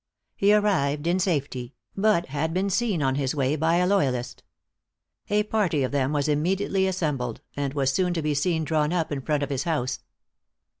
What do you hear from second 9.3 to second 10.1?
of his house.